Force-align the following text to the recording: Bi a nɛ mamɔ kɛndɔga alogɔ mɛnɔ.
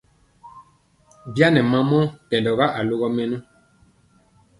Bi 1.31 1.39
a 1.45 1.49
nɛ 1.53 1.61
mamɔ 1.71 1.99
kɛndɔga 2.29 2.65
alogɔ 2.79 3.07
mɛnɔ. 3.15 3.37